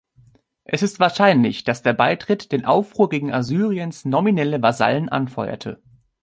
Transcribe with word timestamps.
Es 0.63 0.81
ist 0.81 0.99
wahrscheinlich, 0.99 1.63
dass 1.63 1.83
der 1.83 1.93
Beitritt 1.93 2.51
den 2.51 2.65
Aufruhr 2.65 3.07
gegen 3.07 3.31
Assyriens 3.31 4.03
nominelle 4.03 4.59
Vasallen 4.63 5.09
anfeuerte. 5.09 5.79